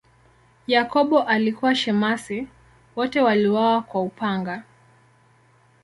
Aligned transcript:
Yakobo 0.67 1.21
alikuwa 1.23 1.75
shemasi, 1.75 2.47
wote 2.95 3.21
waliuawa 3.21 3.81
kwa 3.81 4.01
upanga. 4.01 4.63